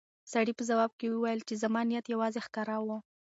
[0.31, 2.89] سړي په ځواب کې وویل چې زما نیت یوازې ښکار و.